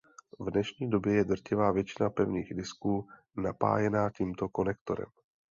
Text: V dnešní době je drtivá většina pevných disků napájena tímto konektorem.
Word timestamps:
V 0.39 0.51
dnešní 0.51 0.89
době 0.89 1.13
je 1.15 1.23
drtivá 1.23 1.71
většina 1.71 2.09
pevných 2.09 2.53
disků 2.53 3.07
napájena 3.37 4.09
tímto 4.09 4.49
konektorem. 4.49 5.07